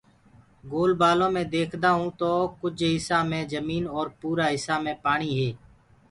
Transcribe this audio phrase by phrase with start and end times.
[0.71, 5.49] گول بآلو مي ديکدآئونٚ تو ڪجھ هِسآ مي جميٚني اور پورآ هِسآ مي پآڻيٚ هي